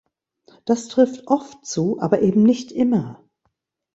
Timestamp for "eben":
2.23-2.41